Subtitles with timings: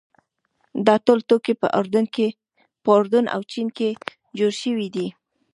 [0.85, 1.67] دا ټول توکي په
[2.97, 3.89] اردن او چین کې
[4.37, 5.07] جوړ شوي دي.